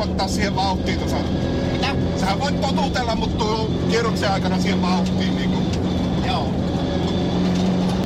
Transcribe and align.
kasvattaa 0.00 0.28
siihen 0.28 0.56
vauhtiin 0.56 0.98
tuossa. 0.98 1.16
Mitä? 1.72 1.94
Sähän 2.16 2.40
voit 2.40 2.60
totutella, 2.60 3.14
mutta 3.14 3.44
kierroksen 3.90 4.32
aikana 4.32 4.60
siihen 4.60 4.82
vauhtiin 4.82 5.36
niinku. 5.36 5.58
Joo. 6.26 6.48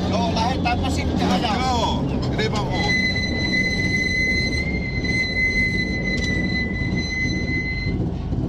Joo, 0.09 0.31
lähdetäänpä 0.35 0.89
sitten 0.89 1.31
ajaa. 1.31 1.55
Joo, 1.55 2.05
ilman 2.43 2.65
muuta. 2.65 3.05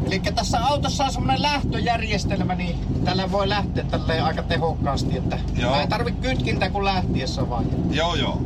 Eli 0.06 0.20
tässä 0.34 0.58
autossa 0.66 1.04
on 1.04 1.12
semmonen 1.12 1.42
lähtöjärjestelmä, 1.42 2.54
niin 2.54 2.78
tällä 3.04 3.32
voi 3.32 3.48
lähteä 3.48 3.84
tälleen 3.84 4.24
aika 4.24 4.42
tehokkaasti, 4.42 5.16
että 5.16 5.38
Joo. 5.56 5.70
mä 5.70 5.80
ei 5.80 5.88
tarvi 5.88 6.12
kytkintä 6.12 6.70
kuin 6.70 6.84
lähtiessä 6.84 7.48
vaan. 7.50 7.64
Joo, 7.90 8.14
joo. 8.14 8.40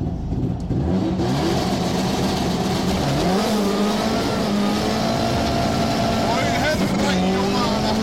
Oi 6.37 6.45
herra 6.61 7.13
jumala! 7.13 7.95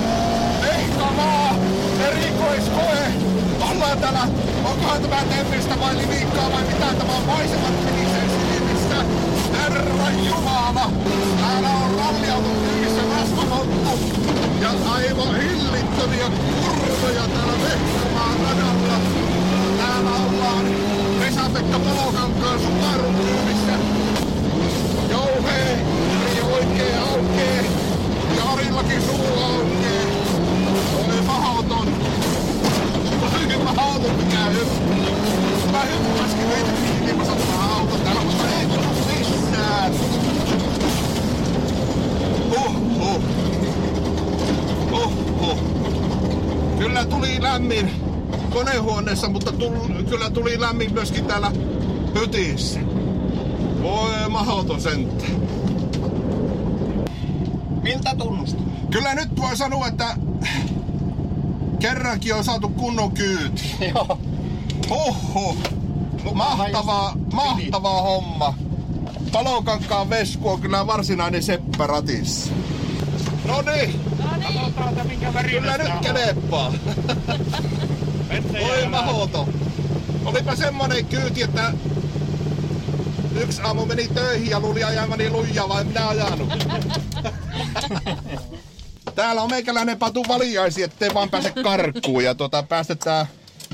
Vehkamaa! 0.62 1.56
Erikoiskoe! 2.08 3.12
Täällä, 4.02 4.28
onkohan 4.64 5.02
tämä 5.02 5.22
temmistä 5.30 5.80
vai 5.80 5.98
livikkaa 5.98 6.52
vai 6.52 6.64
mitä 6.64 6.94
tämä 6.98 7.14
on 7.14 7.26
maisemat 7.26 7.86
menisee 7.86 8.28
silmissä? 8.30 8.96
Herra 9.58 10.10
jumala! 10.28 10.92
Täällä 11.40 11.70
on 11.70 11.96
ralliauto 12.00 12.50
kyydissä 12.50 13.02
rasvamonttu 13.16 14.00
ja 14.62 14.70
aivan 14.94 15.42
hillittömiä 15.42 16.30
kurvoja 16.30 17.28
täällä 17.28 17.54
Vehkamaan 17.64 18.38
radalla. 18.40 18.98
Täällä 19.78 20.10
ollaan 20.10 20.66
Vesa-Pekka 21.20 21.80
Palokankaan 21.80 22.60
Subaru 22.60 23.47
Huh, 44.92 45.12
huh. 45.40 45.58
Kyllä 46.80 47.06
tuli 47.06 47.42
lämmin 47.42 47.92
konehuoneessa, 48.50 49.30
mutta 49.30 49.52
tull, 49.52 50.04
kyllä 50.10 50.30
tuli 50.30 50.62
lämmin 50.62 50.94
myöskin 50.94 51.26
täällä 51.26 51.52
hytissä. 52.20 52.80
Voi 53.82 54.30
mahoton 54.30 54.82
senttä. 54.82 55.26
Miltä 57.84 58.16
tunnustaa? 58.18 58.66
Kyllä 58.92 59.16
nyt 59.16 59.38
voi 59.38 59.58
sanoa, 59.58 59.88
että 59.88 60.18
kerrankin 61.80 62.36
on 62.36 62.44
saatu 62.44 62.70
kunnon 62.70 63.12
kyyti. 63.12 63.76
Joo. 63.96 64.20
Oho, 64.90 65.56
mahtavaa, 66.34 67.14
mahtavaa 67.34 68.02
homma. 68.02 68.54
Palokankaan 69.32 70.10
vesku 70.10 70.50
on 70.50 70.62
kyllä 70.62 70.88
varsinainen 70.88 71.44
seppä 71.44 71.88
ratissa. 71.88 72.52
No 73.46 73.62
niin, 73.62 74.02
Katsotaan, 74.44 74.90
että 74.90 75.04
minkä 75.04 75.34
värinen 75.34 75.62
kyllä 75.62 75.78
nyt 75.78 75.94
kelepaa. 76.02 76.74
Voi 78.68 78.88
mahoto. 78.90 79.50
Olipa 80.26 80.56
semmonen 80.56 81.06
kyyti, 81.06 81.42
että 81.42 81.74
yksi 83.42 83.62
aamu 83.62 83.86
meni 83.86 84.08
töihin 84.08 84.50
ja 84.50 84.60
luuli 84.60 84.84
ajamani 84.84 85.30
lujaa, 85.30 85.70
vai 85.70 85.84
minä 85.84 86.08
ajanut. 86.08 86.50
Täällä 89.16 89.42
on 89.42 89.50
meikäläinen 89.50 89.98
patu 90.00 90.26
valiaisi, 90.28 90.84
ettei 90.84 91.14
vaan 91.14 91.30
pääse 91.30 91.52
karkuun 91.64 92.24
ja 92.24 92.36
tota 92.36 92.64
päästetään... 92.64 93.26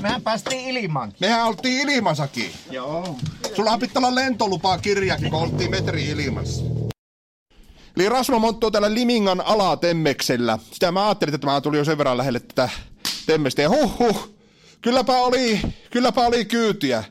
Mehän 0.04 0.22
päästiin 0.22 0.76
ilman. 0.76 1.12
Mehän 1.20 1.46
oltiin 1.46 1.90
ilmasakin. 1.90 2.50
Joo. 2.70 3.16
Sulla 3.56 3.78
pitää 3.78 4.00
olla 4.00 4.14
lentolupaa 4.14 4.78
kirjakin, 4.78 5.30
kun 5.30 5.42
oltiin 5.42 5.70
metri 5.70 6.04
ilmassa. 6.04 6.64
Eli 7.96 8.08
Rasmo 8.08 8.38
Monttu 8.38 8.66
on 8.66 8.72
täällä 8.72 8.94
Limingan 8.94 9.40
alatemmeksellä. 9.40 10.58
Sitä 10.72 10.92
mä 10.92 11.06
ajattelin, 11.06 11.34
että 11.34 11.46
mä 11.46 11.60
tulin 11.60 11.78
jo 11.78 11.84
sen 11.84 11.98
verran 11.98 12.18
lähelle 12.18 12.40
tätä 12.40 12.68
temmestä. 13.26 13.62
Ja 13.62 13.68
huh 13.68 13.98
huh, 13.98 14.30
kylläpä 14.80 15.12
oli, 15.12 15.60
kylläpä 15.90 16.20
oli 16.20 16.44
kyytiä. 16.44 17.04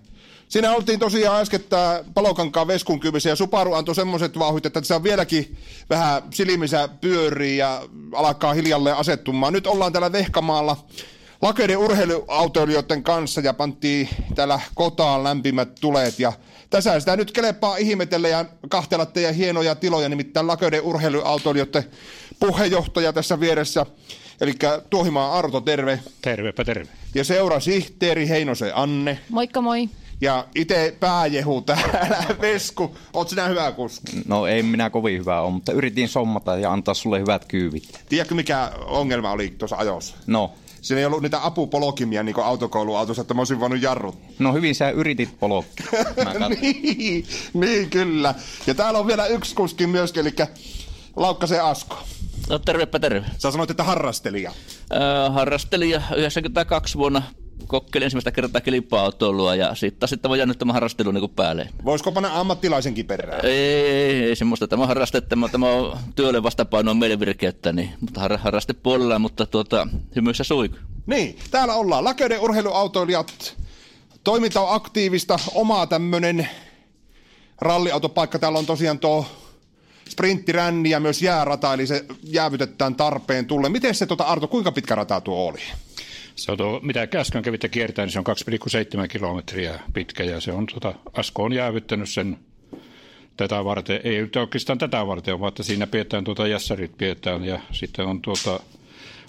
Siinä 0.47 0.71
oltiin 0.71 0.99
tosiaan 0.99 1.41
äskettä 1.41 2.03
palokankaan 2.13 2.67
veskun 2.67 2.99
kyyvissä 2.99 3.29
ja 3.29 3.35
Subaru 3.35 3.73
antoi 3.73 3.95
semmoiset 3.95 4.39
vauhit, 4.39 4.65
että 4.65 4.83
se 4.83 4.93
on 4.93 5.03
vieläkin 5.03 5.57
vähän 5.89 6.23
silmissä 6.33 6.87
pyörii 6.87 7.57
ja 7.57 7.81
alkaa 8.15 8.53
hiljalleen 8.53 8.95
asettumaan. 8.95 9.53
Nyt 9.53 9.67
ollaan 9.67 9.93
täällä 9.93 10.11
Vehkamaalla 10.11 10.77
lakeiden 11.43 11.77
urheiluautoilijoiden 11.77 13.03
kanssa 13.03 13.41
ja 13.41 13.53
pantiin 13.53 14.09
täällä 14.35 14.59
kotaan 14.75 15.23
lämpimät 15.23 15.69
tulet 15.81 16.19
ja 16.19 16.33
tässä 16.69 16.99
sitä 16.99 17.15
nyt 17.15 17.31
kelepaa 17.31 17.77
ihmetellä 17.77 18.27
ja 18.27 18.45
kahtella 18.69 19.05
teidän 19.05 19.35
hienoja 19.35 19.75
tiloja, 19.75 20.09
nimittäin 20.09 20.47
lakeiden 20.47 20.81
urheiluautoilijoiden 20.81 21.83
puheenjohtaja 22.39 23.13
tässä 23.13 23.39
vieressä. 23.39 23.85
Eli 24.41 24.53
Tuohimaa 24.89 25.39
Arto, 25.39 25.61
terve. 25.61 25.99
Tervepä 26.21 26.63
terve. 26.63 26.87
Ja 27.15 27.23
seurasihteeri 27.23 28.29
Heinosen 28.29 28.75
Anne. 28.75 29.19
Moikka 29.29 29.61
moi. 29.61 29.89
Ja 30.21 30.47
itse 30.55 30.95
pääjehu 30.99 31.61
täällä, 31.61 32.23
Vesku. 32.41 32.97
Oot 33.13 33.29
sinä 33.29 33.47
hyvä 33.47 33.71
kuski? 33.71 34.21
No 34.27 34.47
ei 34.47 34.63
minä 34.63 34.89
kovin 34.89 35.19
hyvä 35.19 35.41
ole, 35.41 35.51
mutta 35.51 35.71
yritin 35.71 36.07
sommata 36.07 36.57
ja 36.57 36.71
antaa 36.71 36.93
sulle 36.93 37.19
hyvät 37.19 37.45
kyyvit. 37.45 37.99
Tiedätkö 38.09 38.35
mikä 38.35 38.71
ongelma 38.85 39.31
oli 39.31 39.53
tuossa 39.57 39.75
ajossa? 39.75 40.15
No, 40.27 40.53
Siinä 40.83 40.99
ei 40.99 41.05
ollut 41.05 41.21
niitä 41.21 41.45
apupolokimia 41.45 42.23
niin 42.23 42.35
kuin 42.35 42.45
autokouluautossa, 42.45 43.21
että 43.21 43.33
mä 43.33 43.41
olisin 43.41 43.59
voinut 43.59 43.81
jarrut. 43.81 44.17
no 44.39 44.53
hyvin 44.53 44.75
sä 44.75 44.89
yritit 44.89 45.39
polokki. 45.39 45.83
Niin, 46.61 47.25
niin, 47.53 47.89
kyllä. 47.89 48.35
Ja 48.67 48.75
täällä 48.75 48.99
on 48.99 49.07
vielä 49.07 49.25
yksi 49.27 49.55
kuski 49.55 49.87
myöskin, 49.87 50.21
eli 50.21 50.33
Laukkasen 51.15 51.63
Asko. 51.63 51.97
No 52.49 52.59
tervepä 52.59 52.99
terve. 52.99 53.25
Sä 53.37 53.51
sanoit, 53.51 53.69
että 53.69 53.83
harrastelija. 53.83 54.51
Äh, 54.93 55.33
harrastelin 55.33 55.89
ja 55.89 56.01
92 56.17 56.97
vuonna 56.97 57.21
kokeilin 57.67 58.03
ensimmäistä 58.03 58.31
kertaa 58.31 58.61
kilpa-autoilua 58.61 59.55
ja 59.55 59.75
sitten 59.75 60.09
sitten 60.09 60.31
mä 60.31 60.37
jäänyt 60.37 60.59
tämän 60.59 60.73
harrastelun 60.73 61.13
niin 61.13 61.29
päälle. 61.29 61.69
Voisiko 61.85 62.11
panna 62.11 62.39
ammattilaisenkin 62.39 63.05
perään? 63.05 63.45
Ei, 63.45 63.51
ei, 63.51 64.23
ei 64.23 64.35
semmoista. 64.35 64.67
Tämä 64.67 64.87
harraste, 64.87 65.21
tämä, 65.21 65.49
tämä 65.49 65.69
on 65.69 65.97
työlle 66.15 66.43
vastapainoa 66.43 66.93
mielenvirkeyttä, 66.93 67.73
niin, 67.73 67.89
mutta 68.01 68.21
har, 68.21 68.37
harraste 68.37 68.73
puolella, 68.73 69.19
mutta 69.19 69.45
tuota, 69.45 69.87
hymyissä 70.15 70.43
suiku. 70.43 70.75
Niin, 71.05 71.39
täällä 71.51 71.73
ollaan. 71.73 72.03
Lakeuden 72.03 72.39
urheiluautoilijat. 72.39 73.57
Toiminta 74.23 74.61
on 74.61 74.75
aktiivista. 74.75 75.39
Oma 75.53 75.87
tämmönen 75.87 76.47
ralliautopaikka. 77.61 78.39
Täällä 78.39 78.59
on 78.59 78.65
tosiaan 78.65 78.99
tuo 78.99 79.25
sprinttiränni 80.09 80.89
ja 80.89 80.99
myös 80.99 81.21
jäärata, 81.21 81.73
eli 81.73 81.87
se 81.87 82.05
jäävytetään 82.23 82.95
tarpeen 82.95 83.45
tulle. 83.45 83.69
Miten 83.69 83.95
se, 83.95 84.05
tota, 84.05 84.23
Arto, 84.23 84.47
kuinka 84.47 84.71
pitkä 84.71 84.95
rata 84.95 85.21
tuo 85.21 85.47
oli? 85.47 85.59
Se 86.35 86.51
on 86.51 86.57
tuo, 86.57 86.79
mitä 86.83 87.07
äsken 87.15 87.41
kävitte 87.41 87.69
kiertämään, 87.69 88.07
niin 88.07 88.13
se 88.13 88.19
on 88.19 89.01
2,7 89.01 89.07
kilometriä 89.07 89.79
pitkä 89.93 90.23
ja 90.23 90.41
se 90.41 90.51
on, 90.51 90.65
tota, 90.65 90.93
Asko 91.13 91.43
on 91.43 91.53
jäävyttänyt 91.53 92.09
sen 92.09 92.37
tätä 93.37 93.65
varten. 93.65 93.99
Ei 94.03 94.21
nyt 94.21 94.35
oikeastaan 94.35 94.77
tätä 94.77 95.07
varten, 95.07 95.39
vaan 95.39 95.47
että 95.47 95.63
siinä 95.63 95.87
pidetään 95.87 96.23
tuota 96.23 96.47
jässärit 96.47 96.97
pidetään 96.97 97.45
ja 97.45 97.59
sitten 97.71 98.05
on 98.05 98.21
tuota, 98.21 98.59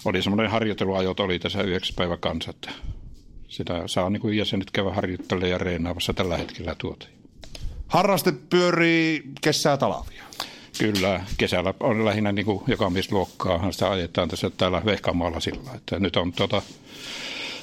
oli 0.05 0.21
semmoinen 0.21 0.51
harjoitteluajot 0.51 1.19
oli 1.19 1.39
tässä 1.39 1.61
yhdeksän 1.61 1.95
päivä 1.95 2.17
kanssa, 2.17 2.49
että 2.49 2.71
sitä 3.47 3.83
saa 3.85 4.09
niin 4.09 4.21
kuin 4.21 4.37
jäsenet 4.37 4.71
käydä 4.71 4.89
harjoittelemaan 4.91 5.51
ja 5.51 5.57
reenaamassa 5.57 6.13
tällä 6.13 6.37
hetkellä 6.37 6.75
tuota. 6.77 7.07
Harraste 7.87 8.33
pyörii 8.49 9.23
kesää 9.41 9.77
talavia. 9.77 10.24
Kyllä, 10.79 11.23
kesällä 11.37 11.73
on 11.79 12.05
lähinnä 12.05 12.31
niin 12.31 12.45
kuin 12.45 12.63
jokamiesluokkaa, 12.67 13.71
sitä 13.71 13.91
ajetaan 13.91 14.29
tässä 14.29 14.49
täällä 14.49 14.81
Vehkamaalla 14.85 15.39
sillä, 15.39 15.71
että 15.75 15.99
nyt 15.99 16.15
on 16.15 16.33
tota, 16.33 16.61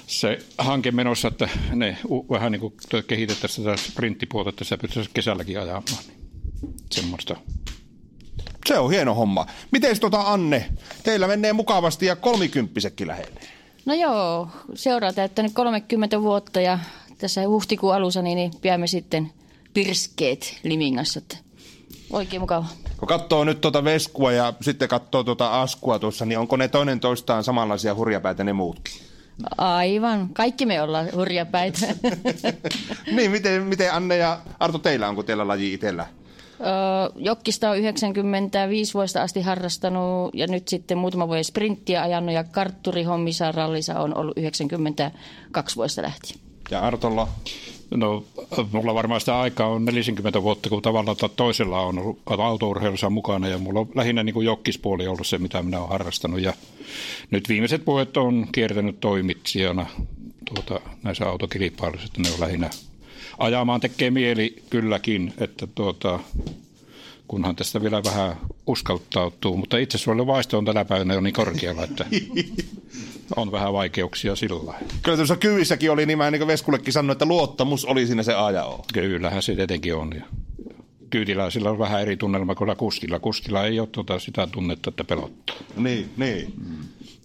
se 0.07 0.39
hanke 0.59 0.91
menossa, 0.91 1.29
että 1.29 1.49
ne 1.75 1.97
u- 2.11 2.27
vähän 2.31 2.53
niin 2.53 2.61
kuin 2.61 2.75
kehitettäisiin 3.07 3.65
tätä 3.65 3.77
sprinttipuolta, 3.77 4.51
että 4.51 4.65
se 4.65 4.77
pystyisi 4.77 5.11
kesälläkin 5.15 5.61
ajamaan. 5.61 5.85
Niin 6.63 6.75
semmoista. 6.93 7.37
Se 8.67 8.79
on 8.79 8.91
hieno 8.91 9.15
homma. 9.15 9.47
Miten 9.71 10.01
tota 10.01 10.21
Anne? 10.21 10.69
Teillä 11.03 11.27
menee 11.27 11.53
mukavasti 11.53 12.07
ja 12.07 12.17
kolmikymppisekin 12.17 13.09
lähenee. 13.09 13.49
No 13.85 13.95
joo, 13.95 14.49
seuraa 14.75 15.13
täyttänyt 15.13 15.53
30 15.55 16.23
vuotta 16.23 16.61
ja 16.61 16.79
tässä 17.19 17.49
huhtikuun 17.49 17.95
alussa 17.95 18.23
niin, 18.23 18.51
niin 18.63 18.89
sitten 18.89 19.33
pirskeet 19.75 20.61
Limingassa. 20.63 21.19
Että 21.19 21.37
oikein 22.13 22.43
mukava. 22.43 22.67
Kun 22.97 23.09
katsoo 23.09 23.45
nyt 23.45 23.61
tuota 23.61 23.85
Veskua 23.85 24.33
ja 24.33 24.53
sitten 24.61 24.89
katsoo 24.89 25.25
tuota 25.25 25.63
Askua 25.63 25.99
tuossa, 25.99 26.25
niin 26.25 26.39
onko 26.39 26.57
ne 26.57 26.69
toinen 26.69 27.01
toistaan 27.01 27.45
samanlaisia 27.45 27.95
hurjapäitä 27.95 28.45
ne 28.45 28.53
muutkin? 28.53 28.95
Aivan, 29.59 30.29
kaikki 30.29 30.67
me 30.67 30.83
ollaan 30.83 31.09
hurjapäitä. 31.15 31.87
niin, 33.17 33.31
miten, 33.31 33.63
miten 33.63 33.93
Anne 33.93 34.17
ja 34.17 34.39
Arto 34.61 34.79
teillä, 34.79 35.09
onko 35.09 35.23
teillä 35.23 35.49
laji 35.49 35.73
itsellä? 35.73 36.07
Öö, 36.61 36.67
Jokkista 37.17 37.71
on 37.71 37.79
95 37.79 38.95
vuodesta 38.95 39.23
asti 39.23 39.41
harrastanut 39.43 40.35
ja 40.35 40.47
nyt 40.47 40.69
sitten 40.69 40.99
muutama 40.99 41.29
vuoden 41.29 41.45
sprinttiä 41.45 42.03
ajanut 42.03 42.35
ja 42.35 42.45
kartturihommissa 42.45 43.53
rallissa 43.53 44.01
on 44.01 44.19
ollut 44.19 44.39
92 44.39 45.77
vuodesta 45.77 46.03
lähtien. 46.03 46.41
Ja 46.71 46.81
Artolla? 46.81 47.29
No, 47.97 48.25
mulla 48.73 48.95
varmaan 48.95 49.21
sitä 49.21 49.41
aikaa 49.41 49.69
on 49.69 49.85
40 49.85 50.43
vuotta, 50.43 50.69
kun 50.69 50.83
tavallaan 50.83 51.17
tai 51.17 51.29
toisella 51.37 51.81
on 51.81 51.99
ollut 51.99 52.19
autourheilussa 52.27 53.11
mukana 53.11 53.49
ja 53.49 53.59
mulla 53.59 53.81
on 53.81 53.89
lähinnä 53.95 54.23
niin 54.23 54.35
kuin 54.35 54.47
jokkispuoli 54.47 55.07
ollut 55.07 55.27
se, 55.27 55.39
mitä 55.39 55.63
minä 55.63 55.79
olen 55.79 55.91
harrastanut. 55.91 56.41
Ja 56.41 56.53
nyt 57.31 57.49
viimeiset 57.49 57.87
vuodet 57.87 58.17
on 58.17 58.47
kiertänyt 58.53 59.01
toimitsijana 59.01 59.87
tuota, 60.55 60.81
näissä 61.03 61.29
autokilpailuissa, 61.29 62.07
että 62.07 62.23
ne 62.23 62.35
on 62.35 62.41
lähinnä 62.41 62.71
ajamaan 63.39 63.81
tekee 63.81 64.11
mieli 64.11 64.63
kylläkin, 64.71 65.35
että 65.39 65.67
tuota, 65.75 66.21
kunhan 67.29 67.57
tästä 67.57 67.83
vielä 67.83 68.05
vähän 68.05 68.37
uskaltautuu, 68.67 69.57
mutta 69.57 69.79
itse 69.79 69.99
vaisto 70.27 70.59
on 70.59 70.65
tänä 70.65 70.85
päivänä 70.85 71.15
jo 71.15 71.21
niin 71.21 71.35
korkealla, 71.35 71.85
että 71.85 72.07
on 73.37 73.53
vähän 73.53 73.73
vaikeuksia 73.73 74.37
sillä. 74.37 74.75
Kyllä 75.03 75.17
tuossa 75.17 75.37
kyvissäkin 75.37 75.91
oli 75.91 76.07
niin, 76.07 76.19
mä 76.19 76.31
niin 76.31 76.41
kuin 76.41 76.49
Veskullekin 76.49 76.93
sanoi, 76.93 77.13
että 77.13 77.27
luottamus 77.27 77.85
oli 77.85 78.07
siinä 78.07 78.23
se 78.23 78.35
aja 78.35 78.79
Kyllähän 78.93 79.43
se 79.43 79.55
tietenkin 79.55 79.95
on. 79.95 80.13
Ja 80.17 80.25
kyytiläisillä 81.11 81.71
on 81.71 81.79
vähän 81.79 82.03
eri 82.03 82.17
tunnelma 82.17 82.55
kuin 82.55 82.77
kustilla. 82.77 83.19
Kustilla 83.19 83.65
ei 83.65 83.81
ole 83.81 83.89
tuota 83.93 84.19
sitä 84.19 84.47
tunnetta, 84.47 84.91
että 84.91 85.05
pelottaa. 85.05 85.57
Niin, 85.77 86.11
niin. 86.17 86.53
Mm. 86.57 86.77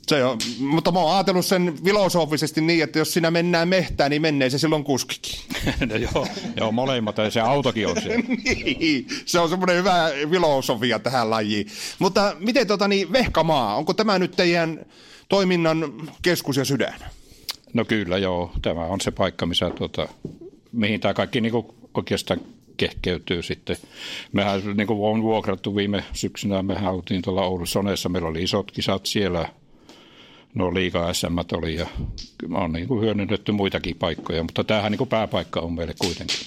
Se 0.07 0.25
on, 0.25 0.37
mutta 0.59 0.91
mä 0.91 0.99
oon 0.99 1.15
ajatellut 1.15 1.45
sen 1.45 1.75
filosofisesti 1.83 2.61
niin, 2.61 2.83
että 2.83 2.99
jos 2.99 3.13
sinä 3.13 3.31
mennään 3.31 3.67
mehtään, 3.67 4.09
niin 4.09 4.21
menee 4.21 4.49
se 4.49 4.57
silloin 4.57 4.83
kuskikin. 4.83 5.39
no 5.89 5.95
joo, 5.95 6.27
joo, 6.57 6.71
molemmat, 6.71 7.17
ja 7.17 7.31
se 7.31 7.41
autokin 7.41 7.87
on 7.87 8.01
se. 8.01 8.17
niin, 8.79 9.07
se 9.25 9.39
on 9.39 9.49
semmoinen 9.49 9.75
hyvä 9.75 10.09
filosofia 10.29 10.99
tähän 10.99 11.29
lajiin. 11.29 11.67
Mutta 11.99 12.35
miten 12.39 12.67
tota 12.67 12.87
niin, 12.87 13.11
Vehkamaa, 13.11 13.75
onko 13.75 13.93
tämä 13.93 14.19
nyt 14.19 14.31
teidän 14.31 14.85
toiminnan 15.29 15.93
keskus 16.21 16.57
ja 16.57 16.65
sydän? 16.65 16.99
No 17.73 17.85
kyllä 17.85 18.17
joo, 18.17 18.51
tämä 18.61 18.85
on 18.85 19.01
se 19.01 19.11
paikka, 19.11 19.45
missä 19.45 19.69
tuota, 19.69 20.07
mihin 20.71 20.99
tämä 20.99 21.13
kaikki 21.13 21.41
niin 21.41 21.53
oikeastaan 21.93 22.39
kehkeytyy 22.77 23.43
sitten. 23.43 23.77
Mehän 24.31 24.61
niin 24.77 24.87
kuin 24.87 24.99
on 25.01 25.23
vuokrattu 25.23 25.75
viime 25.75 26.03
syksynä, 26.13 26.63
mehän 26.63 26.93
oltiin 26.93 27.21
tuolla 27.21 27.45
Oulun 27.45 27.67
Soneessa, 27.67 28.09
meillä 28.09 28.27
oli 28.27 28.43
isot 28.43 28.71
kisat 28.71 29.05
siellä, 29.05 29.49
no 30.55 30.73
liikaa 30.73 31.13
SM 31.13 31.37
oli 31.53 31.75
ja 31.75 31.87
on 32.53 32.71
niin 32.71 32.87
kuin 32.87 33.01
hyödynnetty 33.01 33.51
muitakin 33.51 33.95
paikkoja, 33.95 34.43
mutta 34.43 34.63
tämähän 34.63 34.91
niin 34.91 34.97
kuin 34.97 35.09
pääpaikka 35.09 35.59
on 35.59 35.73
meille 35.73 35.95
kuitenkin. 35.99 36.37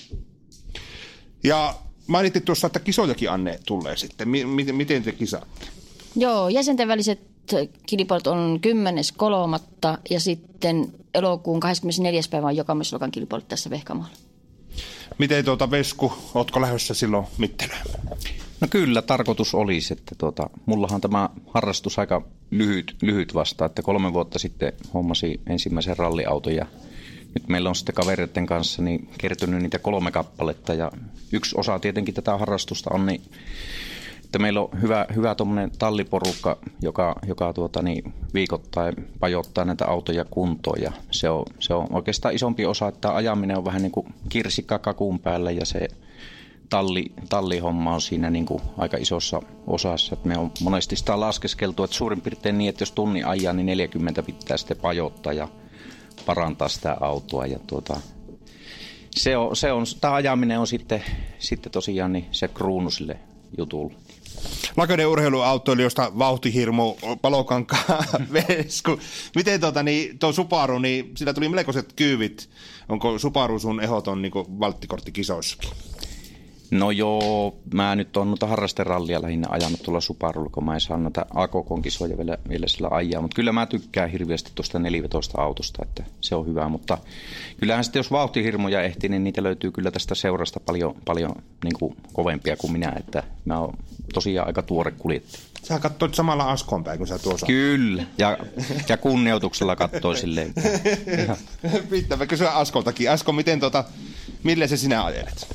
Ja 1.44 1.74
mainittiin 2.06 2.44
tuossa, 2.44 2.66
että 2.66 2.80
kisojakin 2.80 3.30
Anne 3.30 3.58
tulee 3.66 3.96
sitten. 3.96 4.28
M- 4.28 4.74
miten 4.76 5.02
te 5.02 5.12
kisaatte? 5.12 5.66
Joo, 6.16 6.48
jäsenten 6.48 6.88
väliset 6.88 7.29
kilpailut 7.86 8.26
on 8.26 8.60
10.3. 9.86 9.98
ja 10.10 10.20
sitten 10.20 10.92
elokuun 11.14 11.60
24. 11.60 12.20
päivä 12.30 12.46
on 12.46 12.56
jokamisluokan 12.56 13.10
kilpailut 13.10 13.48
tässä 13.48 13.70
Vehkamaalla. 13.70 14.16
Miten 15.18 15.44
tuota 15.44 15.70
Vesku, 15.70 16.12
ootko 16.34 16.60
lähdössä 16.60 16.94
silloin 16.94 17.26
mittelöön? 17.38 17.82
No 18.60 18.68
kyllä, 18.70 19.02
tarkoitus 19.02 19.54
olisi, 19.54 19.92
että 19.92 20.14
tuota, 20.18 20.50
mullahan 20.66 21.00
tämä 21.00 21.28
harrastus 21.46 21.98
aika 21.98 22.22
lyhyt, 22.50 22.96
lyhyt 23.02 23.34
vasta, 23.34 23.64
että 23.64 23.82
kolme 23.82 24.12
vuotta 24.12 24.38
sitten 24.38 24.72
hommasi 24.94 25.40
ensimmäisen 25.46 25.96
ralliauton 25.96 26.54
ja 26.54 26.66
nyt 27.34 27.48
meillä 27.48 27.68
on 27.68 27.74
sitten 27.74 27.94
kavereiden 27.94 28.46
kanssa 28.46 28.82
niin 28.82 29.08
kertynyt 29.18 29.62
niitä 29.62 29.78
kolme 29.78 30.10
kappaletta 30.10 30.74
ja 30.74 30.92
yksi 31.32 31.56
osa 31.58 31.78
tietenkin 31.78 32.14
tätä 32.14 32.38
harrastusta 32.38 32.90
on 32.94 33.06
niin 33.06 33.22
että 34.30 34.38
meillä 34.38 34.60
on 34.60 34.68
hyvä, 34.82 35.06
hyvä 35.14 35.36
talliporukka, 35.78 36.58
joka, 36.82 37.16
joka 37.26 37.52
tuota, 37.52 37.82
niin, 37.82 38.14
viikoittain 38.34 38.94
pajottaa 39.20 39.64
näitä 39.64 39.86
autoja 39.86 40.24
kuntoon. 40.24 40.82
Ja 40.82 40.92
se, 41.10 41.30
on, 41.30 41.44
se 41.58 41.74
on 41.74 41.86
oikeastaan 41.90 42.34
isompi 42.34 42.66
osa, 42.66 42.88
että 42.88 43.14
ajaminen 43.14 43.58
on 43.58 43.64
vähän 43.64 43.82
niin 43.82 43.92
kuin 43.92 44.06
kirsikka 44.28 44.78
kakun 44.78 45.18
päällä 45.18 45.50
ja 45.50 45.64
se 45.64 45.88
talli, 46.68 47.12
tallihomma 47.28 47.94
on 47.94 48.00
siinä 48.00 48.30
niin 48.30 48.46
kuin 48.46 48.62
aika 48.78 48.96
isossa 48.96 49.42
osassa. 49.66 50.14
Et 50.14 50.24
me 50.24 50.38
on 50.38 50.52
monesti 50.60 50.96
sitä 50.96 51.20
laskeskeltu, 51.20 51.84
että 51.84 51.96
suurin 51.96 52.20
piirtein 52.20 52.58
niin, 52.58 52.68
että 52.68 52.82
jos 52.82 52.92
tunni 52.92 53.22
ajaa, 53.22 53.52
niin 53.52 53.66
40 53.66 54.22
pitää 54.22 54.56
sitten 54.56 54.76
pajottaa 54.76 55.32
ja 55.32 55.48
parantaa 56.26 56.68
sitä 56.68 56.96
autoa. 57.00 57.46
Ja 57.46 57.58
tuota, 57.66 58.00
se 59.10 59.36
on, 59.36 59.56
se 59.56 59.72
on, 59.72 59.84
tämä 60.00 60.14
ajaminen 60.14 60.60
on 60.60 60.66
sitten, 60.66 61.04
sitten 61.38 61.72
tosiaan 61.72 62.12
niin 62.12 62.26
se 62.30 62.48
kruunu 62.48 62.90
sille 62.90 63.16
jutulle. 63.58 63.94
Lakainen 64.76 65.06
urheiluautoilijoista 65.06 66.12
vauhtihirmu, 66.18 66.96
palokankaa, 67.22 68.04
vesku. 68.32 69.00
Miten 69.34 69.60
tuota, 69.60 69.82
niin, 69.82 70.18
tuo 70.18 70.32
Subaru, 70.32 70.78
niin 70.78 71.12
sillä 71.16 71.34
tuli 71.34 71.48
melkoiset 71.48 71.92
kyyvit. 71.92 72.50
Onko 72.88 73.18
Subaru 73.18 73.58
sun 73.58 73.80
ehoton 73.80 74.22
niin 74.22 74.32
valttikorttikisoissakin? 74.34 75.70
No 76.70 76.90
joo, 76.90 77.56
mä 77.74 77.96
nyt 77.96 78.16
on 78.16 78.28
noita 78.28 78.46
harrasterallia 78.46 79.22
lähinnä 79.22 79.48
ajanut 79.50 79.82
tuolla 79.82 80.00
Subarulla, 80.00 80.50
kun 80.52 80.64
mä 80.64 80.74
en 80.74 80.80
saa 80.80 80.96
noita 80.96 81.26
AKK-kisoja 81.34 82.18
vielä, 82.18 82.38
vielä 82.48 82.68
sillä 82.68 82.88
ajaa. 82.90 83.22
Mutta 83.22 83.34
kyllä 83.34 83.52
mä 83.52 83.66
tykkään 83.66 84.10
hirveästi 84.10 84.52
tuosta 84.54 84.78
nelivetoista 84.78 85.40
autosta, 85.40 85.82
että 85.82 86.04
se 86.20 86.34
on 86.34 86.46
hyvä. 86.46 86.68
Mutta 86.68 86.98
kyllähän 87.60 87.84
sitten 87.84 88.00
jos 88.00 88.10
vauhtihirmoja 88.10 88.82
ehtii, 88.82 89.10
niin 89.10 89.24
niitä 89.24 89.42
löytyy 89.42 89.72
kyllä 89.72 89.90
tästä 89.90 90.14
seurasta 90.14 90.60
paljon, 90.60 90.94
paljon 91.04 91.32
niin 91.64 91.74
kuin 91.78 91.96
kovempia 92.12 92.56
kuin 92.56 92.72
minä. 92.72 92.92
Että 92.98 93.22
mä 93.44 93.58
oon 93.58 93.74
tosiaan 94.14 94.46
aika 94.46 94.62
tuore 94.62 94.90
kuljettaja. 94.90 95.42
Sä 95.62 95.78
katsoit 95.78 96.14
samalla 96.14 96.50
Askon 96.50 96.84
päin, 96.84 96.98
kun 96.98 97.06
sä 97.06 97.18
tuossa... 97.18 97.46
Kyllä, 97.46 98.04
ja, 98.18 98.38
ja 98.88 98.96
kunnioituksella 98.96 99.76
katsoi 99.76 100.16
silleen. 100.16 100.54
Pitää 101.90 102.26
kysyä 102.26 102.50
Askoltakin. 102.50 103.10
Asko, 103.10 103.32
miten 103.32 103.60
tota, 103.60 103.84
millä 104.42 104.66
se 104.66 104.76
sinä 104.76 105.04
ajelet? 105.04 105.48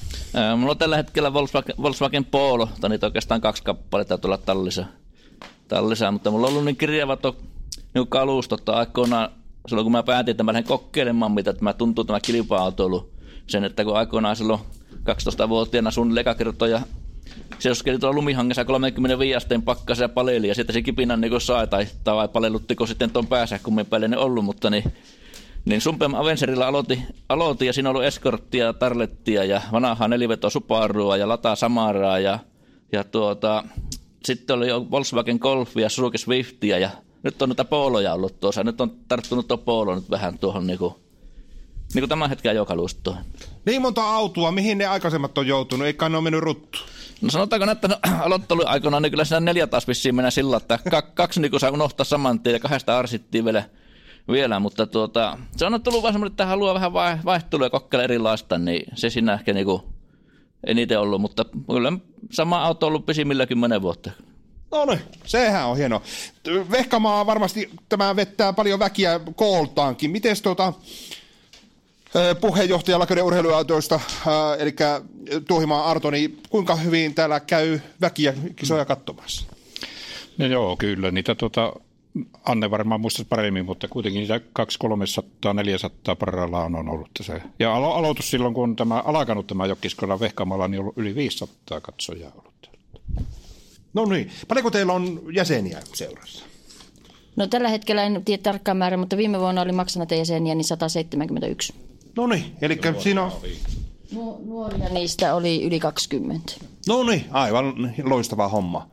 mulla 0.57 0.71
on 0.71 0.77
tällä 0.77 0.97
hetkellä 0.97 1.33
Volkswagen, 1.33 1.75
Volkswagen 1.81 2.25
Polo, 2.25 2.69
tai 2.81 2.89
niitä 2.89 3.05
oikeastaan 3.05 3.41
kaksi 3.41 3.63
kappaletta 3.63 4.17
tuolla 4.17 4.37
tallissa, 4.37 4.85
tallissa, 5.67 6.11
mutta 6.11 6.31
mulla 6.31 6.47
on 6.47 6.51
ollut 6.51 6.65
niin 6.65 6.77
kirjavat 6.77 7.19
niin 7.93 8.07
kalustot, 8.09 8.59
että 8.59 8.71
aikoinaan, 8.71 9.29
silloin 9.67 9.85
kun 9.85 9.91
mä 9.91 10.03
päätin, 10.03 10.31
että 10.31 10.43
mä 10.43 10.53
lähden 10.53 10.67
kokeilemaan, 10.67 11.31
mitä 11.31 11.53
tämä 11.53 11.73
tuntuu 11.73 12.03
tämä 12.03 12.19
kilpa-autoilu, 12.19 13.09
sen, 13.47 13.63
että 13.63 13.83
kun 13.83 13.97
aikoinaan 13.97 14.35
silloin 14.35 14.59
12-vuotiaana 14.93 15.91
sun 15.91 16.15
lekakertoja 16.15 16.81
se 17.59 17.69
jos 17.69 17.83
tuolla 17.99 18.15
lumihangessa 18.15 18.65
35 18.65 19.35
asteen 19.35 19.61
pakkassa 19.61 20.03
ja 20.03 20.09
paleli 20.09 20.47
ja 20.47 20.55
sieltä 20.55 20.73
se 20.73 20.81
kipinän 20.81 21.21
niin 21.21 21.41
sai 21.41 21.67
tai, 21.67 21.87
tai 22.03 22.27
paleluttiko 22.27 22.85
sitten 22.85 23.11
tuon 23.11 23.27
päässä 23.27 23.59
kummin 23.63 23.85
päälle 23.85 24.07
ne 24.07 24.17
ollut, 24.17 24.45
mutta 24.45 24.69
niin 24.69 24.93
niin 25.65 25.81
Sumpem 25.81 26.13
Avenserilla 26.13 26.67
aloitti, 26.67 27.01
aloitti 27.29 27.65
ja 27.65 27.73
siinä 27.73 27.89
oli 27.89 28.05
eskorttia, 28.05 28.73
tarlettia 28.73 29.43
ja 29.43 29.61
vanhaa 29.71 30.07
nelivetoa 30.07 30.49
Subarua 30.49 31.17
ja 31.17 31.27
Lata 31.27 31.55
Samaraa 31.55 32.19
ja, 32.19 32.39
ja 32.91 33.03
tuota, 33.03 33.63
sitten 34.25 34.55
oli 34.55 34.67
jo 34.67 34.91
Volkswagen 34.91 35.37
Golf 35.41 35.77
ja 35.77 35.89
Suzuki 35.89 36.17
Swiftia 36.17 36.79
ja 36.79 36.89
nyt 37.23 37.41
on 37.41 37.49
noita 37.49 37.65
pooloja 37.65 38.13
ollut 38.13 38.39
tuossa. 38.39 38.63
Nyt 38.63 38.81
on 38.81 38.91
tarttunut 39.07 39.47
tuo 39.47 39.57
poolo 39.57 39.95
nyt 39.95 40.09
vähän 40.09 40.39
tuohon 40.39 40.67
niinku, 40.67 40.99
niinku 41.93 42.07
tämän 42.07 42.29
hetken 42.29 42.49
ajokalustoon. 42.49 43.17
Niin 43.65 43.81
monta 43.81 44.15
autoa, 44.15 44.51
mihin 44.51 44.77
ne 44.77 44.85
aikaisemmat 44.85 45.37
on 45.37 45.47
joutunut, 45.47 45.87
eikä 45.87 46.09
ne 46.09 46.17
ole 46.17 46.23
mennyt 46.23 46.41
ruttu? 46.41 46.79
No 47.21 47.29
sanotaanko, 47.29 47.71
että 47.71 47.87
no, 47.87 47.95
aloittelu 48.25 48.61
aikana 48.65 48.99
niin 48.99 49.11
kyllä 49.11 49.25
siinä 49.25 49.39
neljä 49.39 49.67
taas 49.67 49.87
vissiin 49.87 50.15
mennä 50.15 50.31
sillä, 50.31 50.57
että 50.57 50.79
kaksi 51.13 51.41
niin 51.41 51.59
saa 51.59 51.71
unohtaa 51.71 52.03
saman 52.03 52.39
tien 52.39 52.53
ja 52.53 52.59
kahdesta 52.59 52.99
arsittiin 52.99 53.45
vielä 53.45 53.63
vielä, 54.31 54.59
mutta 54.59 54.87
tuota, 54.87 55.37
se 55.57 55.65
on 55.65 55.83
tullut 55.83 56.01
vaan 56.03 56.13
semmoinen, 56.13 56.31
että 56.31 56.45
haluaa 56.45 56.73
vähän 56.73 56.93
vaihtelua 57.25 57.65
ja 57.65 57.69
kokeilla 57.69 58.03
erilaista, 58.03 58.57
niin 58.57 58.85
se 58.95 59.09
siinä 59.09 59.33
ehkä 59.33 59.53
niinku 59.53 59.83
eniten 60.67 60.99
ollut, 60.99 61.21
mutta 61.21 61.45
kyllä 61.71 61.93
sama 62.31 62.63
auto 62.63 62.85
on 62.85 62.87
ollut 62.87 63.05
pisimmillä 63.05 63.45
kymmenen 63.45 63.81
vuotta. 63.81 64.11
No 64.71 64.85
niin, 64.85 65.01
sehän 65.25 65.67
on 65.67 65.77
hieno. 65.77 66.01
Vehkamaa 66.71 67.25
varmasti 67.25 67.69
tämä 67.89 68.15
vettää 68.15 68.53
paljon 68.53 68.79
väkiä 68.79 69.19
kooltaankin. 69.35 70.11
Miten 70.11 70.35
tuota, 70.43 70.73
puheenjohtaja 72.41 72.99
Laköiden 72.99 73.23
urheiluautoista, 73.23 73.99
eli 74.59 74.75
Tuohimaa 75.47 75.91
Arto, 75.91 76.11
niin 76.11 76.41
kuinka 76.49 76.75
hyvin 76.75 77.15
täällä 77.15 77.39
käy 77.39 77.79
väkiä 78.01 78.33
kisoja 78.55 78.85
katsomassa? 78.85 79.45
No 80.37 80.45
joo, 80.45 80.77
kyllä. 80.77 81.11
Niitä 81.11 81.35
tuota, 81.35 81.73
Anne 82.43 82.71
varmaan 82.71 83.01
muistaisi 83.01 83.29
paremmin, 83.29 83.65
mutta 83.65 83.87
kuitenkin 83.87 84.19
niitä 84.19 84.41
200-400 86.13 86.15
parhaillaan 86.19 86.75
on 86.75 86.89
ollut 86.89 87.09
tässä. 87.17 87.41
Ja 87.59 87.75
alo- 87.75 87.93
aloitus 87.93 88.31
silloin, 88.31 88.53
kun 88.53 88.63
on 88.63 88.75
tämä 88.75 89.01
alkanut 89.01 89.47
tämä 89.47 89.65
Jokkiskolan 89.65 90.19
vehkaamalla, 90.19 90.67
niin 90.67 90.79
on 90.79 90.83
ollut 90.83 90.97
yli 90.97 91.15
500 91.15 91.81
katsojaa 91.81 92.31
ollut. 92.31 92.69
No 93.93 94.05
niin. 94.05 94.31
Paljonko 94.47 94.71
teillä 94.71 94.93
on 94.93 95.21
jäseniä 95.31 95.81
seurassa? 95.93 96.45
No 97.35 97.47
tällä 97.47 97.69
hetkellä 97.69 98.03
en 98.03 98.21
tiedä 98.25 98.43
tarkkaan 98.43 98.77
määrä, 98.77 98.97
mutta 98.97 99.17
viime 99.17 99.39
vuonna 99.39 99.61
oli 99.61 99.71
maksanata 99.71 100.15
jäseniä 100.15 100.55
niin 100.55 100.65
171. 100.65 101.73
No 102.17 102.27
niin, 102.27 102.45
eli 102.61 102.79
siinä 102.99 103.23
on... 103.23 103.31
Nuoria 104.45 104.89
niistä 104.89 105.35
oli 105.35 105.63
yli 105.63 105.79
20. 105.79 106.53
No 106.87 107.03
niin, 107.03 107.25
aivan 107.31 107.93
loistava 108.03 108.47
homma. 108.47 108.87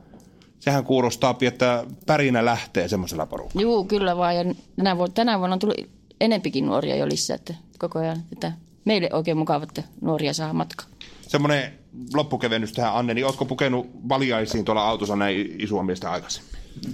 Sehän 0.63 0.85
kuulostaa, 0.85 1.37
että 1.41 1.85
pärinä 2.07 2.45
lähtee 2.45 2.89
semmoisella 2.89 3.27
porukalla. 3.27 3.63
Juu, 3.63 3.85
kyllä 3.85 4.17
vaan. 4.17 4.37
Ja 4.37 4.45
tänä, 4.77 4.97
vuonna, 4.97 5.15
tänä 5.15 5.39
vuonna 5.39 5.55
on 5.55 5.59
tullut 5.59 5.77
enempikin 6.21 6.67
nuoria 6.67 6.97
jo 6.97 7.09
lisää, 7.09 7.35
että 7.35 7.55
koko 7.79 7.99
ajan. 7.99 8.23
Että 8.33 8.53
meille 8.85 9.09
oikein 9.13 9.37
mukava, 9.37 9.65
että 9.65 9.83
nuoria 10.01 10.33
saa 10.33 10.53
matkaa. 10.53 10.87
Semmoinen 11.29 11.73
loppukevennys 12.15 12.73
tähän, 12.73 12.95
Anne, 12.95 13.15
niin 13.15 13.27
ootko 13.27 13.45
pukenut 13.45 13.91
valjaisiin 14.09 14.65
tuolla 14.65 14.89
autossa 14.89 15.17
näin 15.17 15.55
isua 15.59 15.83
miestä 15.83 16.11
aikaisemmin? 16.11 16.53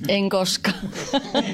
En 0.08 0.28
koskaan. 0.28 0.76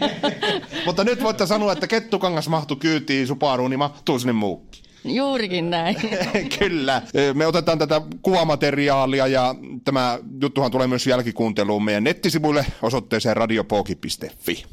Mutta 0.87 1.05
nyt 1.05 1.23
voitte 1.23 1.47
sanoa, 1.47 1.73
että 1.73 1.87
kettukangas 1.87 2.49
mahtui 2.49 2.77
kyytiin 2.77 3.27
Subaruun, 3.27 3.71
niin 3.71 3.79
mahtuu 3.79 4.19
sinne 4.19 4.33
muukin. 4.33 4.84
Juurikin 5.05 5.71
näin. 5.71 5.97
Kyllä. 6.59 7.03
Me 7.35 7.47
otetaan 7.47 7.79
tätä 7.79 8.01
kuvamateriaalia 8.23 9.27
ja 9.27 9.55
tämä 9.85 10.19
juttuhan 10.41 10.71
tulee 10.71 10.87
myös 10.87 11.07
jälkikuunteluun 11.07 11.85
meidän 11.85 12.05
nettisivuille 12.05 12.67
osoitteeseen 12.83 13.37
radiopoki.fi. 13.37 14.65